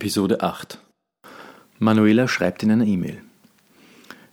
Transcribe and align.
Episode 0.00 0.40
8 0.40 0.78
Manuela 1.78 2.26
schreibt 2.26 2.62
in 2.62 2.70
einer 2.70 2.86
E-Mail. 2.86 3.20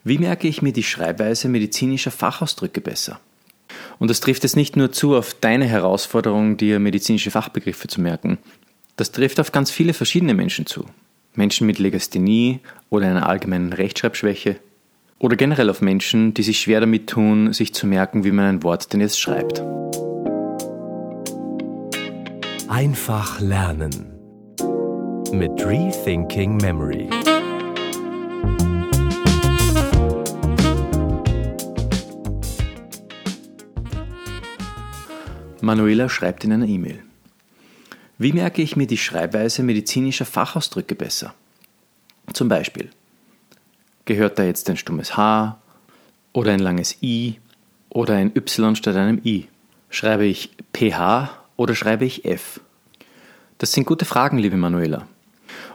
Wie 0.06 0.18
merke 0.18 0.48
ich 0.48 0.62
mir 0.62 0.72
die 0.72 0.82
Schreibweise 0.82 1.50
medizinischer 1.50 2.10
Fachausdrücke 2.10 2.80
besser? 2.80 3.20
Und 4.00 4.10
das 4.10 4.22
trifft 4.22 4.44
jetzt 4.44 4.56
nicht 4.56 4.78
nur 4.78 4.94
zu 4.94 5.18
auf 5.18 5.34
deine 5.34 5.66
Herausforderung, 5.66 6.56
dir 6.56 6.80
medizinische 6.80 7.32
Fachbegriffe 7.32 7.90
zu 7.90 8.00
merken. 8.00 8.38
Das 8.96 9.12
trifft 9.12 9.42
auf 9.42 9.52
ganz 9.52 9.70
viele 9.70 9.92
verschiedene 9.92 10.34
Menschen 10.34 10.68
zu. 10.68 10.86
Menschen 11.36 11.68
mit 11.68 11.80
Legasthenie 11.80 12.62
oder 12.90 13.08
einer 13.08 13.28
allgemeinen 13.28 13.74
Rechtschreibschwäche. 13.74 14.62
Oder 15.20 15.36
generell 15.36 15.70
auf 15.70 15.82
Menschen, 15.82 16.34
die 16.34 16.44
sich 16.44 16.62
schwer 16.62 16.80
damit 16.80 17.10
tun, 17.10 17.52
sich 17.52 17.74
zu 17.74 17.88
merken, 17.88 18.24
wie 18.24 18.32
man 18.32 18.46
ein 18.46 18.64
Wort 18.64 18.94
denn 18.94 19.02
jetzt 19.02 19.20
schreibt. 19.20 19.62
Einfach 22.70 23.42
lernen 23.42 24.17
mit 25.32 25.52
Rethinking 25.66 26.58
Memory. 26.58 27.10
Manuela 35.62 36.08
schreibt 36.08 36.44
in 36.46 36.54
einer 36.54 36.68
E-Mail. 36.68 37.04
Wie 38.18 38.32
merke 38.32 38.62
ich 38.62 38.76
mir 38.76 38.88
die 38.88 38.98
Schreibweise 38.98 39.64
medizinischer 39.64 40.26
Fachausdrücke 40.26 40.96
besser? 40.96 41.34
Zum 42.34 42.48
Beispiel, 42.48 42.90
gehört 44.06 44.40
da 44.40 44.44
jetzt 44.44 44.70
ein 44.70 44.78
stummes 44.78 45.18
H 45.18 45.60
oder 46.32 46.52
ein 46.52 46.60
langes 46.60 47.02
I 47.02 47.40
oder 47.90 48.16
ein 48.16 48.32
Y 48.36 48.76
statt 48.76 48.96
einem 48.96 49.22
I? 49.24 49.48
Schreibe 49.90 50.26
ich 50.26 50.52
PH 50.74 51.30
oder 51.58 51.76
schreibe 51.76 52.06
ich 52.06 52.26
F? 52.26 52.62
Das 53.58 53.72
sind 53.72 53.86
gute 53.86 54.06
Fragen, 54.06 54.38
liebe 54.38 54.58
Manuela. 54.58 55.08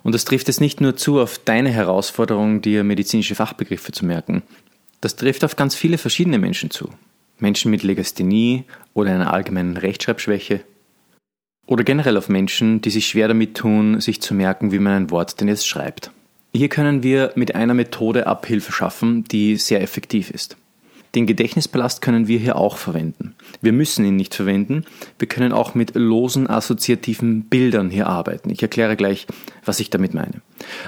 Und 0.03 0.15
das 0.15 0.25
trifft 0.25 0.49
jetzt 0.49 0.61
nicht 0.61 0.81
nur 0.81 0.97
zu 0.97 1.21
auf 1.21 1.39
deine 1.39 1.71
Herausforderung, 1.71 2.61
dir 2.61 2.85
medizinische 2.85 3.35
Fachbegriffe 3.35 3.93
zu 3.93 4.05
merken. 4.05 4.43
Das 5.01 5.17
trifft 5.17 5.45
auf 5.45 5.57
ganz 5.57 5.75
viele 5.75 5.99
verschiedene 5.99 6.39
Menschen 6.39 6.71
zu. 6.71 6.89
Menschen 7.39 7.71
mit 7.71 7.83
Legasthenie 7.83 8.65
oder 8.95 9.13
einer 9.13 9.33
allgemeinen 9.33 9.77
Rechtschreibschwäche. 9.77 10.61
Oder 11.67 11.85
generell 11.85 12.17
auf 12.17 12.29
Menschen, 12.29 12.81
die 12.81 12.91
sich 12.91 13.07
schwer 13.07 13.29
damit 13.29 13.57
tun, 13.57 14.01
sich 14.01 14.21
zu 14.21 14.35
merken, 14.35 14.73
wie 14.73 14.79
man 14.79 14.95
ein 14.95 15.11
Wort 15.11 15.41
denn 15.41 15.49
jetzt 15.49 15.67
schreibt. 15.67 16.11
Hier 16.55 16.69
können 16.69 17.03
wir 17.03 17.33
mit 17.35 17.55
einer 17.55 17.75
Methode 17.75 18.27
Abhilfe 18.27 18.73
schaffen, 18.73 19.25
die 19.25 19.57
sehr 19.57 19.81
effektiv 19.81 20.31
ist. 20.31 20.57
Den 21.15 21.27
Gedächtnispalast 21.27 22.01
können 22.01 22.27
wir 22.27 22.39
hier 22.39 22.57
auch 22.57 22.79
verwenden. 22.79 23.35
Wir 23.61 23.73
müssen 23.73 24.05
ihn 24.05 24.17
nicht 24.17 24.35
verwenden. 24.35 24.87
Wir 25.19 25.29
können 25.29 25.53
auch 25.53 25.75
mit 25.75 25.95
losen 25.95 26.49
assoziativen 26.49 27.45
Bildern 27.45 27.91
hier 27.91 28.07
arbeiten. 28.07 28.49
Ich 28.49 28.63
erkläre 28.63 28.97
gleich, 28.97 29.27
was 29.65 29.79
ich 29.81 29.91
damit 29.91 30.15
meine. 30.15 30.41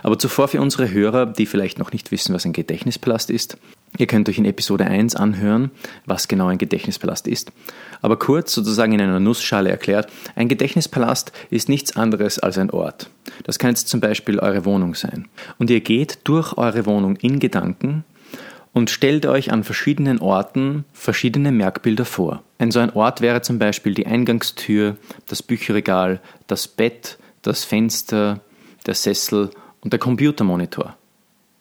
Aber 0.02 0.18
zuvor 0.18 0.48
für 0.48 0.62
unsere 0.62 0.90
Hörer, 0.90 1.26
die 1.26 1.44
vielleicht 1.44 1.78
noch 1.78 1.92
nicht 1.92 2.10
wissen, 2.10 2.34
was 2.34 2.46
ein 2.46 2.54
Gedächtnispalast 2.54 3.28
ist. 3.28 3.58
Ihr 3.98 4.06
könnt 4.06 4.28
euch 4.28 4.38
in 4.38 4.46
Episode 4.46 4.86
1 4.86 5.14
anhören, 5.14 5.70
was 6.06 6.26
genau 6.26 6.46
ein 6.46 6.58
Gedächtnispalast 6.58 7.28
ist. 7.28 7.52
Aber 8.00 8.18
kurz, 8.18 8.54
sozusagen 8.54 8.92
in 8.92 9.02
einer 9.02 9.20
Nussschale 9.20 9.70
erklärt, 9.70 10.10
ein 10.34 10.48
Gedächtnispalast 10.48 11.32
ist 11.50 11.68
nichts 11.68 11.96
anderes 11.96 12.38
als 12.38 12.56
ein 12.56 12.70
Ort. 12.70 13.10
Das 13.44 13.58
kann 13.58 13.70
jetzt 13.70 13.88
zum 13.88 14.00
Beispiel 14.00 14.38
eure 14.38 14.64
Wohnung 14.64 14.94
sein. 14.94 15.28
Und 15.58 15.70
ihr 15.70 15.80
geht 15.80 16.20
durch 16.24 16.56
eure 16.56 16.86
Wohnung 16.86 17.16
in 17.16 17.38
Gedanken 17.38 18.04
und 18.74 18.90
stellt 18.90 19.24
euch 19.24 19.52
an 19.52 19.64
verschiedenen 19.64 20.20
Orten 20.20 20.84
verschiedene 20.92 21.52
Merkbilder 21.52 22.04
vor. 22.04 22.42
Ein 22.58 22.72
so 22.72 22.80
ein 22.80 22.90
Ort 22.90 23.22
wäre 23.22 23.40
zum 23.40 23.58
Beispiel 23.58 23.94
die 23.94 24.06
Eingangstür, 24.06 24.96
das 25.26 25.42
Bücherregal, 25.42 26.20
das 26.48 26.68
Bett, 26.68 27.16
das 27.40 27.64
Fenster, 27.64 28.40
der 28.84 28.94
Sessel 28.94 29.50
und 29.80 29.92
der 29.92 30.00
Computermonitor. 30.00 30.96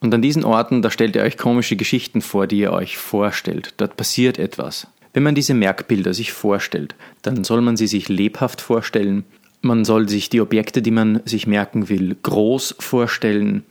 Und 0.02 0.14
an 0.14 0.22
diesen 0.22 0.44
Orten, 0.44 0.82
da 0.82 0.90
stellt 0.90 1.16
ihr 1.16 1.22
euch 1.22 1.38
komische 1.38 1.78
Geschichten 1.78 2.22
vor, 2.22 2.48
die 2.48 2.60
ihr 2.60 2.74
euch 2.74 2.98
vorstellt. 2.98 3.76
Dort 3.78 3.96
passiert 3.96 4.38
etwas. 4.38 4.88
Wenn 5.14 5.24
man 5.24 5.36
diese 5.36 5.54
Merkbilder 5.54 6.14
sich 6.14 6.34
vorstellt, 6.34 6.96
dann 7.22 7.44
soll 7.44 7.62
man 7.62 7.78
sie 7.78 7.88
sich 7.88 8.10
lebhaft 8.10 8.60
vorstellen. 8.60 9.24
Man 9.62 9.86
soll 9.86 10.10
sich 10.10 10.30
die 10.30 10.42
Objekte, 10.42 10.82
die 10.82 10.92
man 10.92 11.22
sich 11.26 11.48
merken 11.48 11.88
will, 11.88 12.18
groß 12.22 12.76
vorstellen. 12.80 13.64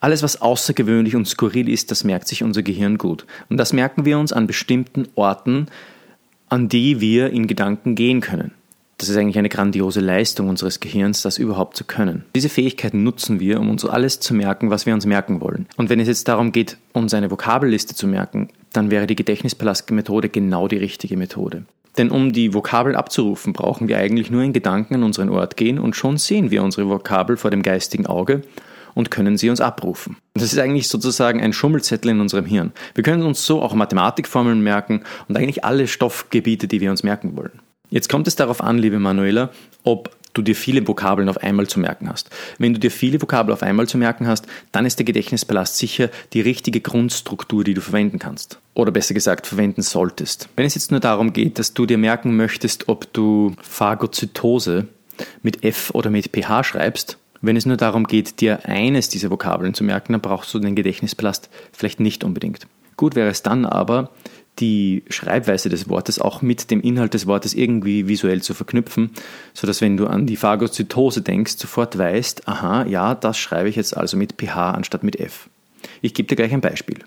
Alles, 0.00 0.22
was 0.22 0.40
außergewöhnlich 0.40 1.16
und 1.16 1.26
skurril 1.26 1.68
ist, 1.68 1.90
das 1.90 2.04
merkt 2.04 2.28
sich 2.28 2.42
unser 2.42 2.62
Gehirn 2.62 2.98
gut. 2.98 3.26
Und 3.48 3.56
das 3.56 3.72
merken 3.72 4.04
wir 4.04 4.18
uns 4.18 4.32
an 4.32 4.46
bestimmten 4.46 5.08
Orten, 5.14 5.68
an 6.48 6.68
die 6.68 7.00
wir 7.00 7.30
in 7.30 7.46
Gedanken 7.46 7.94
gehen 7.94 8.20
können. 8.20 8.52
Das 8.98 9.10
ist 9.10 9.16
eigentlich 9.16 9.36
eine 9.36 9.50
grandiose 9.50 10.00
Leistung 10.00 10.48
unseres 10.48 10.80
Gehirns, 10.80 11.20
das 11.20 11.36
überhaupt 11.36 11.76
zu 11.76 11.84
können. 11.84 12.24
Diese 12.34 12.48
Fähigkeiten 12.48 13.02
nutzen 13.02 13.40
wir, 13.40 13.60
um 13.60 13.68
uns 13.68 13.84
alles 13.84 14.20
zu 14.20 14.32
merken, 14.32 14.70
was 14.70 14.86
wir 14.86 14.94
uns 14.94 15.04
merken 15.04 15.42
wollen. 15.42 15.66
Und 15.76 15.90
wenn 15.90 16.00
es 16.00 16.08
jetzt 16.08 16.28
darum 16.28 16.50
geht, 16.50 16.78
uns 16.94 17.12
eine 17.12 17.30
Vokabelliste 17.30 17.94
zu 17.94 18.06
merken, 18.06 18.48
dann 18.72 18.90
wäre 18.90 19.06
die 19.06 19.16
Gedächtnispalast-Methode 19.16 20.30
genau 20.30 20.66
die 20.66 20.78
richtige 20.78 21.18
Methode. 21.18 21.64
Denn 21.98 22.10
um 22.10 22.32
die 22.32 22.54
Vokabel 22.54 22.96
abzurufen, 22.96 23.52
brauchen 23.52 23.88
wir 23.88 23.98
eigentlich 23.98 24.30
nur 24.30 24.42
in 24.42 24.52
Gedanken 24.52 24.94
an 24.94 25.02
unseren 25.02 25.28
Ort 25.28 25.56
gehen 25.56 25.78
und 25.78 25.96
schon 25.96 26.16
sehen 26.16 26.50
wir 26.50 26.62
unsere 26.62 26.88
Vokabel 26.88 27.36
vor 27.36 27.50
dem 27.50 27.62
geistigen 27.62 28.06
Auge 28.06 28.42
und 28.96 29.12
können 29.12 29.36
sie 29.36 29.50
uns 29.50 29.60
abrufen. 29.60 30.16
Das 30.34 30.52
ist 30.52 30.58
eigentlich 30.58 30.88
sozusagen 30.88 31.40
ein 31.40 31.52
Schummelzettel 31.52 32.10
in 32.10 32.20
unserem 32.20 32.46
Hirn. 32.46 32.72
Wir 32.94 33.04
können 33.04 33.22
uns 33.22 33.46
so 33.46 33.62
auch 33.62 33.74
Mathematikformeln 33.74 34.60
merken 34.60 35.04
und 35.28 35.36
eigentlich 35.36 35.64
alle 35.64 35.86
Stoffgebiete, 35.86 36.66
die 36.66 36.80
wir 36.80 36.90
uns 36.90 37.04
merken 37.04 37.36
wollen. 37.36 37.60
Jetzt 37.90 38.08
kommt 38.08 38.26
es 38.26 38.34
darauf 38.34 38.60
an, 38.62 38.78
liebe 38.78 38.98
Manuela, 38.98 39.50
ob 39.84 40.10
du 40.32 40.42
dir 40.42 40.56
viele 40.56 40.86
Vokabeln 40.88 41.28
auf 41.28 41.38
einmal 41.38 41.66
zu 41.66 41.78
merken 41.78 42.08
hast. 42.08 42.30
Wenn 42.58 42.72
du 42.72 42.80
dir 42.80 42.90
viele 42.90 43.20
Vokabeln 43.20 43.52
auf 43.52 43.62
einmal 43.62 43.86
zu 43.86 43.98
merken 43.98 44.26
hast, 44.26 44.46
dann 44.72 44.86
ist 44.86 44.98
der 44.98 45.04
Gedächtnispalast 45.04 45.76
sicher 45.76 46.10
die 46.32 46.40
richtige 46.40 46.80
Grundstruktur, 46.80 47.64
die 47.64 47.74
du 47.74 47.80
verwenden 47.80 48.18
kannst. 48.18 48.58
Oder 48.74 48.92
besser 48.92 49.14
gesagt, 49.14 49.46
verwenden 49.46 49.82
solltest. 49.82 50.48
Wenn 50.56 50.66
es 50.66 50.74
jetzt 50.74 50.90
nur 50.90 51.00
darum 51.00 51.32
geht, 51.32 51.58
dass 51.58 51.74
du 51.74 51.86
dir 51.86 51.98
merken 51.98 52.36
möchtest, 52.36 52.88
ob 52.88 53.12
du 53.12 53.54
Phagozytose 53.62 54.88
mit 55.42 55.64
F 55.64 55.90
oder 55.94 56.10
mit 56.10 56.30
PH 56.32 56.64
schreibst, 56.64 57.18
wenn 57.46 57.56
es 57.56 57.66
nur 57.66 57.76
darum 57.76 58.04
geht, 58.04 58.40
dir 58.40 58.66
eines 58.66 59.08
dieser 59.08 59.30
Vokabeln 59.30 59.74
zu 59.74 59.84
merken, 59.84 60.12
dann 60.12 60.20
brauchst 60.20 60.52
du 60.54 60.58
den 60.58 60.74
Gedächtnispalast 60.74 61.48
vielleicht 61.72 62.00
nicht 62.00 62.24
unbedingt. 62.24 62.66
Gut 62.96 63.14
wäre 63.14 63.28
es 63.28 63.42
dann 63.42 63.64
aber, 63.64 64.10
die 64.58 65.04
Schreibweise 65.10 65.68
des 65.68 65.88
Wortes 65.88 66.18
auch 66.18 66.40
mit 66.40 66.70
dem 66.70 66.80
Inhalt 66.80 67.14
des 67.14 67.26
Wortes 67.26 67.54
irgendwie 67.54 68.08
visuell 68.08 68.42
zu 68.42 68.54
verknüpfen, 68.54 69.10
sodass 69.52 69.80
wenn 69.80 69.96
du 69.96 70.06
an 70.06 70.26
die 70.26 70.36
Phagozytose 70.36 71.20
denkst, 71.20 71.56
sofort 71.58 71.98
weißt, 71.98 72.48
aha, 72.48 72.86
ja, 72.86 73.14
das 73.14 73.38
schreibe 73.38 73.68
ich 73.68 73.76
jetzt 73.76 73.96
also 73.96 74.16
mit 74.16 74.34
pH 74.38 74.70
anstatt 74.70 75.02
mit 75.02 75.20
F. 75.20 75.50
Ich 76.00 76.14
gebe 76.14 76.28
dir 76.28 76.36
gleich 76.36 76.52
ein 76.52 76.60
Beispiel. 76.60 76.98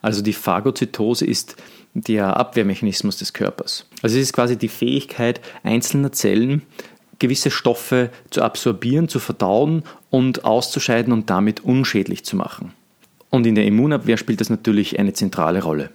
Also 0.00 0.22
die 0.22 0.32
Phagozytose 0.32 1.26
ist 1.26 1.56
der 1.94 2.36
Abwehrmechanismus 2.36 3.18
des 3.18 3.32
Körpers. 3.32 3.86
Also 4.02 4.16
es 4.16 4.22
ist 4.22 4.32
quasi 4.32 4.56
die 4.56 4.68
Fähigkeit 4.68 5.40
einzelner 5.62 6.12
Zellen, 6.12 6.62
gewisse 7.18 7.50
Stoffe 7.50 8.10
zu 8.30 8.42
absorbieren, 8.42 9.08
zu 9.08 9.18
verdauen 9.18 9.82
und 10.10 10.44
auszuscheiden 10.44 11.12
und 11.12 11.30
damit 11.30 11.60
unschädlich 11.60 12.24
zu 12.24 12.36
machen. 12.36 12.72
Und 13.30 13.46
in 13.46 13.54
der 13.54 13.66
Immunabwehr 13.66 14.16
spielt 14.16 14.40
das 14.40 14.50
natürlich 14.50 14.98
eine 14.98 15.12
zentrale 15.12 15.62
Rolle. 15.62 15.90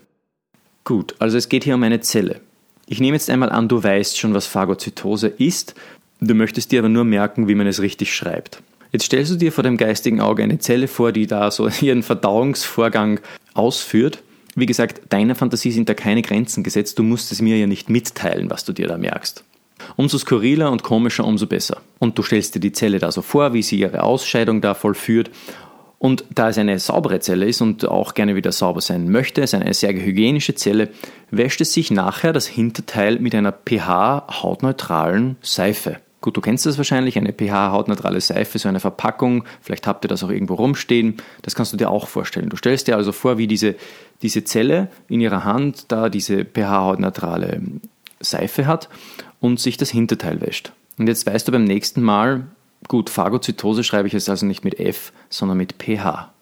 Gut, 0.83 1.15
also 1.19 1.37
es 1.37 1.49
geht 1.49 1.63
hier 1.63 1.75
um 1.75 1.83
eine 1.83 2.01
Zelle. 2.01 2.41
Ich 2.87 2.99
nehme 2.99 3.15
jetzt 3.15 3.29
einmal 3.29 3.49
an, 3.49 3.67
du 3.67 3.81
weißt 3.81 4.17
schon, 4.17 4.33
was 4.33 4.45
Phagozytose 4.45 5.27
ist, 5.27 5.75
du 6.19 6.35
möchtest 6.35 6.71
dir 6.71 6.79
aber 6.79 6.89
nur 6.89 7.05
merken, 7.05 7.47
wie 7.47 7.55
man 7.55 7.67
es 7.67 7.81
richtig 7.81 8.13
schreibt. 8.13 8.61
Jetzt 8.91 9.05
stellst 9.05 9.31
du 9.31 9.35
dir 9.35 9.51
vor 9.51 9.63
dem 9.63 9.77
geistigen 9.77 10.21
Auge 10.21 10.43
eine 10.43 10.59
Zelle 10.59 10.87
vor, 10.87 11.11
die 11.11 11.25
da 11.25 11.49
so 11.49 11.67
ihren 11.81 12.03
Verdauungsvorgang 12.03 13.19
ausführt. 13.53 14.21
Wie 14.55 14.67
gesagt, 14.67 15.01
deiner 15.09 15.33
Fantasie 15.33 15.71
sind 15.71 15.89
da 15.89 15.95
keine 15.95 16.21
Grenzen 16.21 16.63
gesetzt, 16.63 16.99
du 16.99 17.03
musst 17.03 17.31
es 17.31 17.41
mir 17.41 17.57
ja 17.57 17.65
nicht 17.65 17.89
mitteilen, 17.89 18.51
was 18.51 18.65
du 18.65 18.73
dir 18.73 18.87
da 18.87 18.97
merkst. 18.97 19.43
Umso 19.95 20.17
skurriler 20.17 20.71
und 20.71 20.83
komischer, 20.83 21.25
umso 21.25 21.47
besser. 21.47 21.81
Und 21.99 22.17
du 22.17 22.23
stellst 22.23 22.55
dir 22.55 22.59
die 22.59 22.71
Zelle 22.71 22.99
da 22.99 23.11
so 23.11 23.21
vor, 23.21 23.53
wie 23.53 23.63
sie 23.63 23.79
ihre 23.79 24.03
Ausscheidung 24.03 24.61
da 24.61 24.73
vollführt. 24.73 25.29
Und 25.99 26.25
da 26.35 26.49
es 26.49 26.57
eine 26.57 26.79
saubere 26.79 27.21
Zelle 27.21 27.45
ist 27.45 27.61
und 27.61 27.87
auch 27.87 28.13
gerne 28.13 28.35
wieder 28.35 28.51
sauber 28.51 28.81
sein 28.81 29.09
möchte, 29.09 29.41
es 29.41 29.53
eine 29.53 29.73
sehr 29.73 29.93
hygienische 29.93 30.53
Zelle, 30.53 30.89
wäscht 31.31 31.61
es 31.61 31.71
sich 31.71 31.91
nachher 31.91 32.33
das 32.33 32.45
Hinterteil 32.45 33.19
mit 33.19 33.33
einer 33.33 33.53
pH-hautneutralen 33.53 35.37
Seife. 35.41 36.01
Gut, 36.23 36.37
du 36.37 36.41
kennst 36.41 36.65
das 36.65 36.77
wahrscheinlich, 36.77 37.17
eine 37.17 37.33
pH-hautneutrale 37.33 38.21
Seife, 38.21 38.57
so 38.57 38.69
eine 38.69 38.79
Verpackung, 38.79 39.43
vielleicht 39.61 39.87
habt 39.87 40.05
ihr 40.05 40.07
das 40.07 40.23
auch 40.23 40.29
irgendwo 40.29 40.53
rumstehen, 40.55 41.17
das 41.41 41.53
kannst 41.53 41.73
du 41.73 41.77
dir 41.77 41.89
auch 41.89 42.07
vorstellen. 42.07 42.47
Du 42.47 42.55
stellst 42.55 42.87
dir 42.87 42.95
also 42.95 43.11
vor, 43.11 43.37
wie 43.37 43.45
diese, 43.45 43.75
diese 44.21 44.45
Zelle 44.45 44.89
in 45.09 45.19
ihrer 45.19 45.43
Hand 45.43 45.91
da 45.91 46.07
diese 46.07 46.45
pH-hautneutrale 46.45 47.61
Seife 48.23 48.67
hat 48.67 48.89
und 49.39 49.59
sich 49.59 49.77
das 49.77 49.91
Hinterteil 49.91 50.41
wäscht. 50.41 50.71
Und 50.97 51.07
jetzt 51.07 51.25
weißt 51.25 51.47
du 51.47 51.51
beim 51.51 51.63
nächsten 51.63 52.01
Mal, 52.01 52.47
gut, 52.87 53.09
Phagozytose 53.09 53.83
schreibe 53.83 54.07
ich 54.07 54.13
jetzt 54.13 54.29
also 54.29 54.45
nicht 54.45 54.63
mit 54.63 54.79
F, 54.79 55.11
sondern 55.29 55.57
mit 55.57 55.75
pH. 55.81 56.33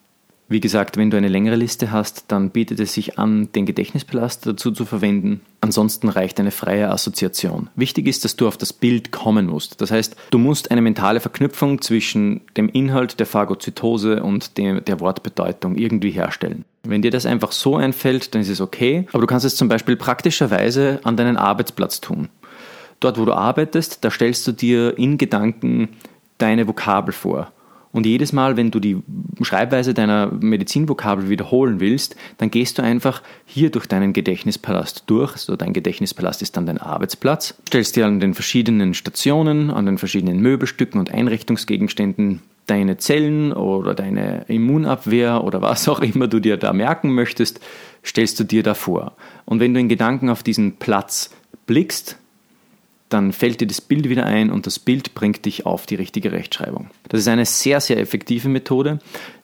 Wie 0.51 0.59
gesagt, 0.59 0.97
wenn 0.97 1.09
du 1.09 1.15
eine 1.15 1.29
längere 1.29 1.55
Liste 1.55 1.91
hast, 1.91 2.25
dann 2.27 2.49
bietet 2.49 2.81
es 2.81 2.93
sich 2.93 3.17
an, 3.17 3.49
den 3.53 3.65
Gedächtnispalast 3.65 4.45
dazu 4.45 4.71
zu 4.71 4.83
verwenden. 4.83 5.39
Ansonsten 5.61 6.09
reicht 6.09 6.41
eine 6.41 6.51
freie 6.51 6.89
Assoziation. 6.89 7.69
Wichtig 7.77 8.05
ist, 8.05 8.25
dass 8.25 8.35
du 8.35 8.49
auf 8.49 8.57
das 8.57 8.73
Bild 8.73 9.13
kommen 9.13 9.45
musst. 9.45 9.79
Das 9.79 9.91
heißt, 9.91 10.17
du 10.29 10.37
musst 10.37 10.69
eine 10.69 10.81
mentale 10.81 11.21
Verknüpfung 11.21 11.81
zwischen 11.81 12.41
dem 12.57 12.67
Inhalt 12.67 13.21
der 13.21 13.27
Phagozytose 13.27 14.21
und 14.23 14.57
dem, 14.57 14.83
der 14.83 14.99
Wortbedeutung 14.99 15.75
irgendwie 15.75 16.11
herstellen. 16.11 16.65
Wenn 16.83 17.01
dir 17.01 17.11
das 17.11 17.25
einfach 17.25 17.51
so 17.51 17.75
einfällt, 17.75 18.33
dann 18.33 18.41
ist 18.41 18.49
es 18.49 18.61
okay, 18.61 19.07
aber 19.11 19.21
du 19.21 19.27
kannst 19.27 19.45
es 19.45 19.55
zum 19.55 19.67
Beispiel 19.67 19.95
praktischerweise 19.95 20.99
an 21.03 21.15
deinen 21.15 21.37
Arbeitsplatz 21.37 22.01
tun. 22.01 22.29
Dort, 22.99 23.17
wo 23.17 23.25
du 23.25 23.33
arbeitest, 23.33 24.03
da 24.03 24.11
stellst 24.11 24.47
du 24.47 24.51
dir 24.51 24.97
in 24.97 25.17
Gedanken 25.17 25.89
deine 26.37 26.67
Vokabel 26.67 27.13
vor 27.13 27.51
und 27.91 28.05
jedes 28.05 28.31
Mal, 28.31 28.55
wenn 28.57 28.71
du 28.71 28.79
die 28.79 29.03
Schreibweise 29.41 29.93
deiner 29.93 30.27
Medizinvokabel 30.27 31.29
wiederholen 31.29 31.79
willst, 31.79 32.15
dann 32.37 32.49
gehst 32.49 32.77
du 32.77 32.83
einfach 32.83 33.21
hier 33.45 33.69
durch 33.69 33.85
deinen 33.85 34.13
Gedächtnispalast 34.13 35.03
durch. 35.07 35.37
So 35.37 35.55
dein 35.55 35.73
Gedächtnispalast 35.73 36.41
ist 36.41 36.55
dann 36.55 36.65
dein 36.65 36.77
Arbeitsplatz. 36.77 37.55
Stellst 37.67 37.95
dir 37.95 38.05
an 38.05 38.19
den 38.19 38.33
verschiedenen 38.33 38.93
Stationen, 38.93 39.71
an 39.71 39.85
den 39.85 39.97
verschiedenen 39.97 40.39
Möbelstücken 40.39 40.99
und 40.99 41.13
Einrichtungsgegenständen 41.13 42.41
deine 42.71 42.95
Zellen 42.97 43.51
oder 43.51 43.93
deine 43.93 44.45
Immunabwehr 44.47 45.43
oder 45.43 45.61
was 45.61 45.89
auch 45.89 45.99
immer 45.99 46.29
du 46.29 46.39
dir 46.39 46.55
da 46.55 46.71
merken 46.71 47.13
möchtest, 47.13 47.59
stellst 48.03 48.39
du 48.39 48.45
dir 48.45 48.63
da 48.63 48.73
vor. 48.73 49.17
Und 49.43 49.59
wenn 49.59 49.73
du 49.73 49.79
in 49.81 49.89
Gedanken 49.89 50.29
auf 50.29 50.41
diesen 50.41 50.77
Platz 50.77 51.31
blickst, 51.67 52.17
dann 53.09 53.33
fällt 53.33 53.59
dir 53.59 53.67
das 53.67 53.81
Bild 53.81 54.07
wieder 54.07 54.25
ein 54.25 54.49
und 54.49 54.67
das 54.67 54.79
Bild 54.79 55.13
bringt 55.15 55.43
dich 55.43 55.65
auf 55.65 55.85
die 55.85 55.95
richtige 55.95 56.31
Rechtschreibung. 56.31 56.89
Das 57.09 57.19
ist 57.19 57.27
eine 57.27 57.45
sehr, 57.45 57.81
sehr 57.81 57.99
effektive 57.99 58.47
Methode. 58.47 58.99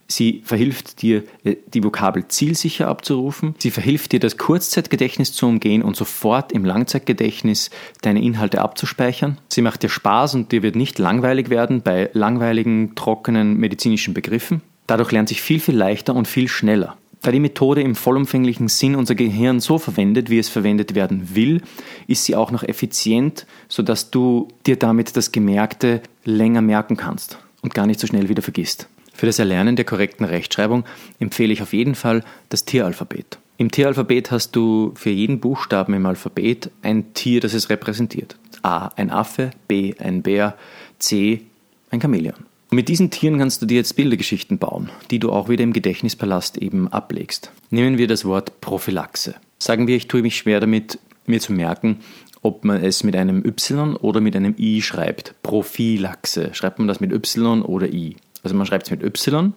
Sie 0.08 0.42
verhilft 0.46 1.02
dir, 1.02 1.24
äh, 1.44 1.56
die 1.68 1.84
Vokabel 1.84 2.28
zielsicher 2.28 2.88
abzurufen. 2.88 3.56
Sie 3.60 3.72
verhilft 3.72 4.14
dir, 4.14 4.20
das 4.20 4.38
Kurzzeitgedächtnis 4.38 5.34
zu 5.34 5.48
umgehen 5.48 5.84
und 5.84 5.96
sofort 5.96 6.52
im 6.52 6.64
Langzeitgedächtnis 6.64 7.70
deine 8.02 8.22
Inhalte 8.22 8.62
abzuspeichern. 8.62 9.38
Sie 9.50 9.62
macht 9.62 9.84
dir 9.84 9.90
Spaß 9.90 10.36
und 10.36 10.52
dir 10.52 10.64
wird 10.64 10.76
nicht 10.76 10.98
langweilig 11.00 11.50
werden 11.50 11.82
bei 11.82 12.10
langweiligen, 12.14 12.96
trockenen 12.96 13.58
medizinischen 13.58 14.14
Begriffen. 14.14 14.62
Dadurch 14.88 15.12
lernt 15.12 15.30
sich 15.30 15.42
viel, 15.42 15.60
viel 15.60 15.76
leichter 15.76 16.16
und 16.16 16.28
viel 16.28 16.48
schneller. 16.48 16.98
Da 17.22 17.32
die 17.32 17.40
Methode 17.40 17.82
im 17.82 17.96
vollumfänglichen 17.96 18.70
Sinn 18.70 18.96
unser 18.96 19.16
Gehirn 19.16 19.60
so 19.60 19.80
verwendet, 19.80 20.30
wie 20.30 20.40
es 20.40 20.48
verwendet 20.48 20.96
werden 20.96 21.36
will, 21.36 21.62
ist 22.08 22.24
sie 22.24 22.36
auch 22.36 22.52
noch 22.52 22.64
effizient, 22.64 23.46
sodass 23.68 24.12
du 24.12 24.48
dir 24.66 24.78
damit 24.78 25.18
das 25.18 25.32
Gemerkte 25.32 26.02
länger 26.24 26.62
merken 26.62 26.96
kannst 26.96 27.40
und 27.62 27.74
gar 27.74 27.88
nicht 27.88 28.00
so 28.00 28.08
schnell 28.08 28.30
wieder 28.30 28.44
vergisst. 28.44 28.88
Für 29.18 29.26
das 29.26 29.40
Erlernen 29.40 29.76
der 29.76 29.84
korrekten 29.84 30.28
Rechtschreibung 30.28 30.86
empfehle 31.20 31.52
ich 31.52 31.64
auf 31.64 31.74
jeden 31.74 31.96
Fall 31.96 32.24
das 32.50 32.66
Tieralphabet. 32.66 33.40
Im 33.58 33.72
Tieralphabet 33.72 34.30
hast 34.30 34.56
du 34.56 34.92
für 34.94 35.10
jeden 35.10 35.40
Buchstaben 35.40 35.96
im 35.96 36.06
Alphabet 36.06 36.70
ein 36.84 37.16
Tier, 37.16 37.42
das 37.42 37.56
es 37.56 37.72
repräsentiert. 37.72 38.36
A 38.62 38.90
ein 38.90 39.10
Affe, 39.10 39.50
B 39.68 39.96
ein 39.98 40.22
Bär, 40.22 40.56
C 41.00 41.42
ein 41.90 42.00
Chamäleon. 42.00 42.36
Und 42.70 42.76
mit 42.76 42.90
diesen 42.90 43.10
Tieren 43.10 43.40
kannst 43.40 43.60
du 43.60 43.66
dir 43.66 43.78
jetzt 43.78 43.96
Bildergeschichten 43.96 44.60
bauen, 44.60 44.92
die 45.10 45.18
du 45.18 45.32
auch 45.32 45.50
wieder 45.50 45.64
im 45.64 45.74
Gedächtnispalast 45.74 46.60
eben 46.60 46.88
ablegst. 46.88 47.52
Nehmen 47.72 47.98
wir 47.98 48.08
das 48.08 48.24
Wort 48.24 48.62
Prophylaxe. 48.62 49.34
Sagen 49.58 49.88
wir, 49.88 49.96
ich 49.96 50.08
tue 50.08 50.22
mich 50.22 50.38
schwer 50.38 50.60
damit, 50.60 51.00
mir 51.26 51.40
zu 51.40 51.54
merken, 51.54 52.02
ob 52.44 52.66
man 52.66 52.84
es 52.84 53.04
mit 53.04 53.16
einem 53.16 53.44
Y 53.44 53.96
oder 53.96 54.22
mit 54.22 54.36
einem 54.36 54.54
I 54.60 54.84
schreibt. 54.84 55.34
Prophylaxe. 55.42 56.54
Schreibt 56.54 56.78
man 56.78 56.88
das 56.88 57.00
mit 57.00 57.12
Y 57.12 57.64
oder 57.64 57.92
I? 57.92 58.16
Also 58.44 58.56
man 58.56 58.66
schreibt 58.66 58.88
es 58.88 58.92
mit 58.92 59.04
Y. 59.04 59.54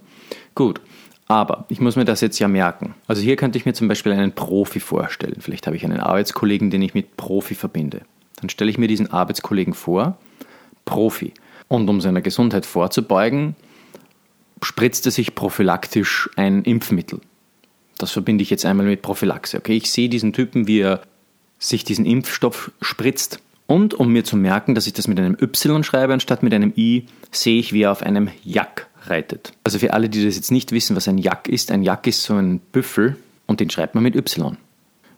Gut. 0.54 0.80
Aber 1.26 1.64
ich 1.68 1.80
muss 1.80 1.94
mir 1.94 2.04
das 2.04 2.20
jetzt 2.20 2.40
ja 2.40 2.48
merken. 2.48 2.94
Also 3.06 3.22
hier 3.22 3.36
könnte 3.36 3.56
ich 3.56 3.64
mir 3.64 3.72
zum 3.72 3.86
Beispiel 3.86 4.10
einen 4.10 4.32
Profi 4.32 4.80
vorstellen. 4.80 5.36
Vielleicht 5.40 5.66
habe 5.66 5.76
ich 5.76 5.84
einen 5.84 6.00
Arbeitskollegen, 6.00 6.70
den 6.70 6.82
ich 6.82 6.92
mit 6.92 7.16
Profi 7.16 7.54
verbinde. 7.54 8.00
Dann 8.40 8.48
stelle 8.48 8.70
ich 8.70 8.78
mir 8.78 8.88
diesen 8.88 9.12
Arbeitskollegen 9.12 9.74
vor. 9.74 10.18
Profi. 10.84 11.32
Und 11.68 11.88
um 11.88 12.00
seiner 12.00 12.20
Gesundheit 12.20 12.66
vorzubeugen, 12.66 13.54
spritzt 14.60 15.06
er 15.06 15.12
sich 15.12 15.36
prophylaktisch 15.36 16.28
ein 16.34 16.64
Impfmittel. 16.64 17.20
Das 17.96 18.10
verbinde 18.10 18.42
ich 18.42 18.50
jetzt 18.50 18.64
einmal 18.64 18.86
mit 18.86 19.02
Prophylaxe. 19.02 19.58
Okay, 19.58 19.76
ich 19.76 19.92
sehe 19.92 20.08
diesen 20.08 20.32
Typen, 20.32 20.66
wie 20.66 20.80
er 20.80 21.02
sich 21.60 21.84
diesen 21.84 22.06
Impfstoff 22.06 22.72
spritzt. 22.80 23.40
Und 23.70 23.94
um 23.94 24.08
mir 24.08 24.24
zu 24.24 24.36
merken, 24.36 24.74
dass 24.74 24.88
ich 24.88 24.94
das 24.94 25.06
mit 25.06 25.20
einem 25.20 25.36
Y 25.40 25.84
schreibe 25.84 26.12
anstatt 26.12 26.42
mit 26.42 26.52
einem 26.52 26.72
I, 26.76 27.06
sehe 27.30 27.60
ich, 27.60 27.72
wie 27.72 27.82
er 27.82 27.92
auf 27.92 28.02
einem 28.02 28.28
Jack 28.42 28.88
reitet. 29.06 29.52
Also 29.62 29.78
für 29.78 29.92
alle, 29.92 30.08
die 30.08 30.24
das 30.24 30.34
jetzt 30.34 30.50
nicht 30.50 30.72
wissen, 30.72 30.96
was 30.96 31.06
ein 31.06 31.18
Jack 31.18 31.48
ist, 31.48 31.70
ein 31.70 31.84
Jack 31.84 32.08
ist 32.08 32.24
so 32.24 32.34
ein 32.34 32.58
Büffel 32.58 33.14
und 33.46 33.60
den 33.60 33.70
schreibt 33.70 33.94
man 33.94 34.02
mit 34.02 34.16
Y. 34.16 34.56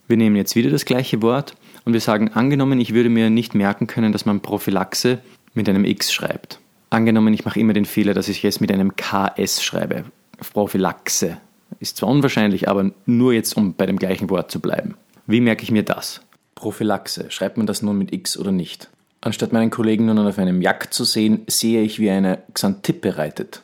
Wir 0.06 0.18
nehmen 0.18 0.36
jetzt 0.36 0.54
wieder 0.54 0.68
das 0.68 0.84
gleiche 0.84 1.22
Wort 1.22 1.54
und 1.86 1.94
wir 1.94 2.02
sagen, 2.02 2.28
angenommen, 2.34 2.78
ich 2.78 2.92
würde 2.92 3.08
mir 3.08 3.30
nicht 3.30 3.54
merken 3.54 3.86
können, 3.86 4.12
dass 4.12 4.26
man 4.26 4.40
Prophylaxe 4.40 5.20
mit 5.54 5.66
einem 5.70 5.86
X 5.86 6.12
schreibt. 6.12 6.60
Angenommen, 6.90 7.32
ich 7.32 7.46
mache 7.46 7.58
immer 7.58 7.72
den 7.72 7.86
Fehler, 7.86 8.12
dass 8.12 8.28
ich 8.28 8.44
es 8.44 8.60
mit 8.60 8.70
einem 8.70 8.96
KS 8.96 9.62
schreibe. 9.64 10.04
Prophylaxe. 10.52 11.38
Ist 11.80 11.96
zwar 11.96 12.10
unwahrscheinlich, 12.10 12.68
aber 12.68 12.90
nur 13.06 13.32
jetzt, 13.32 13.56
um 13.56 13.72
bei 13.72 13.86
dem 13.86 13.98
gleichen 13.98 14.28
Wort 14.28 14.50
zu 14.50 14.60
bleiben. 14.60 14.96
Wie 15.26 15.40
merke 15.40 15.62
ich 15.62 15.70
mir 15.70 15.84
das? 15.84 16.20
Prophylaxe. 16.62 17.28
Schreibt 17.28 17.56
man 17.56 17.66
das 17.66 17.82
nun 17.82 17.98
mit 17.98 18.12
X 18.12 18.38
oder 18.38 18.52
nicht? 18.52 18.88
Anstatt 19.20 19.52
meinen 19.52 19.70
Kollegen 19.70 20.06
nun 20.06 20.18
auf 20.20 20.38
einem 20.38 20.62
Jack 20.62 20.94
zu 20.94 21.04
sehen, 21.04 21.42
sehe 21.48 21.82
ich, 21.82 21.98
wie 21.98 22.08
eine 22.08 22.38
Xantippe 22.54 23.16
reitet. 23.18 23.62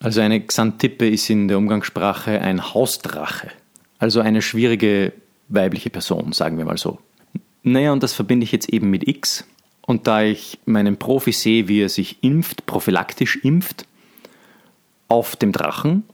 Also 0.00 0.22
eine 0.22 0.40
Xantippe 0.40 1.06
ist 1.06 1.28
in 1.28 1.48
der 1.48 1.58
Umgangssprache 1.58 2.40
ein 2.40 2.72
Hausdrache. 2.72 3.50
Also 3.98 4.20
eine 4.20 4.40
schwierige 4.40 5.12
weibliche 5.48 5.90
Person, 5.90 6.32
sagen 6.32 6.56
wir 6.56 6.64
mal 6.64 6.78
so. 6.78 6.98
Naja, 7.64 7.92
und 7.92 8.02
das 8.02 8.14
verbinde 8.14 8.44
ich 8.44 8.52
jetzt 8.52 8.70
eben 8.70 8.88
mit 8.88 9.06
X. 9.06 9.44
Und 9.82 10.06
da 10.06 10.22
ich 10.22 10.58
meinen 10.64 10.96
Profi 10.96 11.32
sehe, 11.32 11.68
wie 11.68 11.82
er 11.82 11.90
sich 11.90 12.22
impft, 12.22 12.64
prophylaktisch 12.64 13.36
impft, 13.42 13.84
auf 15.08 15.36
dem 15.36 15.52
Drachen, 15.52 16.04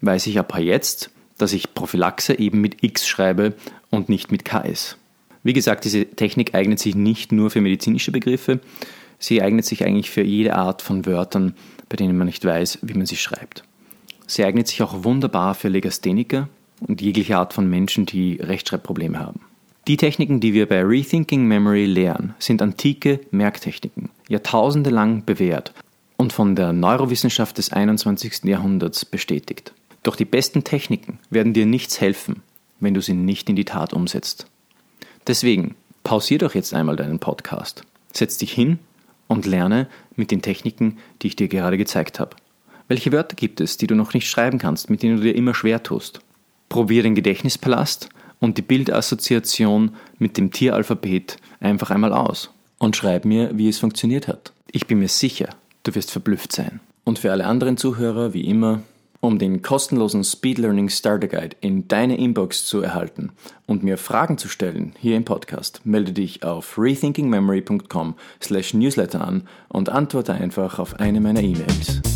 weiß 0.00 0.28
ich 0.28 0.38
ab 0.38 0.58
jetzt, 0.58 1.10
dass 1.36 1.52
ich 1.52 1.74
Prophylaxe 1.74 2.38
eben 2.38 2.62
mit 2.62 2.82
X 2.82 3.06
schreibe 3.06 3.52
und 3.90 4.08
nicht 4.08 4.32
mit 4.32 4.46
KS. 4.46 4.96
Wie 5.44 5.52
gesagt, 5.52 5.84
diese 5.84 6.06
Technik 6.06 6.54
eignet 6.54 6.78
sich 6.80 6.94
nicht 6.94 7.30
nur 7.30 7.50
für 7.50 7.60
medizinische 7.60 8.10
Begriffe, 8.10 8.60
sie 9.18 9.42
eignet 9.42 9.66
sich 9.66 9.84
eigentlich 9.84 10.10
für 10.10 10.22
jede 10.22 10.56
Art 10.56 10.82
von 10.82 11.06
Wörtern, 11.06 11.54
bei 11.88 11.96
denen 11.96 12.16
man 12.16 12.26
nicht 12.26 12.44
weiß, 12.44 12.78
wie 12.82 12.94
man 12.94 13.06
sie 13.06 13.16
schreibt. 13.16 13.62
Sie 14.26 14.44
eignet 14.44 14.68
sich 14.68 14.82
auch 14.82 15.04
wunderbar 15.04 15.54
für 15.54 15.68
Legastheniker 15.68 16.48
und 16.80 17.02
jegliche 17.02 17.36
Art 17.36 17.52
von 17.52 17.68
Menschen, 17.68 18.06
die 18.06 18.40
Rechtschreibprobleme 18.40 19.18
haben. 19.18 19.40
Die 19.86 19.98
Techniken, 19.98 20.40
die 20.40 20.54
wir 20.54 20.66
bei 20.66 20.82
Rethinking 20.82 21.44
Memory 21.46 21.84
lehren, 21.84 22.32
sind 22.38 22.62
antike 22.62 23.20
Merktechniken, 23.30 24.08
jahrtausende 24.30 24.88
lang 24.88 25.26
bewährt 25.26 25.74
und 26.16 26.32
von 26.32 26.56
der 26.56 26.72
Neurowissenschaft 26.72 27.58
des 27.58 27.70
21. 27.70 28.44
Jahrhunderts 28.44 29.04
bestätigt. 29.04 29.74
Doch 30.02 30.16
die 30.16 30.24
besten 30.24 30.64
Techniken 30.64 31.18
werden 31.28 31.52
dir 31.52 31.66
nichts 31.66 32.00
helfen, 32.00 32.42
wenn 32.80 32.94
du 32.94 33.02
sie 33.02 33.12
nicht 33.12 33.50
in 33.50 33.56
die 33.56 33.66
Tat 33.66 33.92
umsetzt. 33.92 34.46
Deswegen 35.26 35.74
pausier 36.02 36.38
doch 36.38 36.54
jetzt 36.54 36.74
einmal 36.74 36.96
deinen 36.96 37.18
Podcast, 37.18 37.84
setz 38.12 38.38
dich 38.38 38.52
hin 38.52 38.78
und 39.26 39.46
lerne 39.46 39.88
mit 40.16 40.30
den 40.30 40.42
Techniken, 40.42 40.98
die 41.22 41.28
ich 41.28 41.36
dir 41.36 41.48
gerade 41.48 41.78
gezeigt 41.78 42.20
habe. 42.20 42.36
Welche 42.88 43.12
Wörter 43.12 43.34
gibt 43.34 43.60
es, 43.60 43.78
die 43.78 43.86
du 43.86 43.94
noch 43.94 44.12
nicht 44.12 44.28
schreiben 44.28 44.58
kannst, 44.58 44.90
mit 44.90 45.02
denen 45.02 45.16
du 45.16 45.22
dir 45.22 45.34
immer 45.34 45.54
schwer 45.54 45.82
tust? 45.82 46.20
Probier 46.68 47.02
den 47.02 47.14
Gedächtnispalast 47.14 48.10
und 48.40 48.58
die 48.58 48.62
Bildassoziation 48.62 49.96
mit 50.18 50.36
dem 50.36 50.50
Tieralphabet 50.50 51.38
einfach 51.60 51.90
einmal 51.90 52.12
aus 52.12 52.50
und 52.78 52.96
schreib 52.96 53.24
mir, 53.24 53.56
wie 53.56 53.68
es 53.68 53.78
funktioniert 53.78 54.28
hat. 54.28 54.52
Ich 54.70 54.86
bin 54.86 54.98
mir 54.98 55.08
sicher, 55.08 55.48
du 55.84 55.94
wirst 55.94 56.10
verblüfft 56.10 56.52
sein. 56.52 56.80
Und 57.04 57.18
für 57.18 57.32
alle 57.32 57.46
anderen 57.46 57.76
Zuhörer, 57.76 58.34
wie 58.34 58.46
immer, 58.46 58.82
um 59.24 59.38
den 59.38 59.62
kostenlosen 59.62 60.22
Speed 60.22 60.58
Learning 60.58 60.90
Starter 60.90 61.28
Guide 61.28 61.56
in 61.60 61.88
deine 61.88 62.18
Inbox 62.18 62.66
zu 62.66 62.82
erhalten 62.82 63.32
und 63.66 63.82
mir 63.82 63.96
Fragen 63.96 64.36
zu 64.38 64.48
stellen 64.48 64.92
hier 65.00 65.16
im 65.16 65.24
Podcast, 65.24 65.80
melde 65.84 66.12
dich 66.12 66.44
auf 66.44 66.78
rethinkingmemory.com/newsletter 66.78 69.26
an 69.26 69.48
und 69.68 69.88
antworte 69.88 70.34
einfach 70.34 70.78
auf 70.78 71.00
eine 71.00 71.20
meiner 71.20 71.42
E-Mails. 71.42 72.13